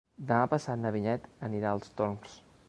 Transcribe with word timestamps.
Demà 0.29 0.47
passat 0.53 0.81
na 0.85 0.93
Vinyet 0.95 1.29
anirà 1.49 1.75
als 1.75 1.95
Torms. 2.01 2.35